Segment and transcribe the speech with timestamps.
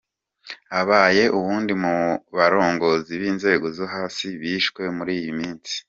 [0.79, 1.95] Abaye uwundi mu
[2.37, 5.75] barongozi b'inzego zo hasi bishwe muri iyi minsi.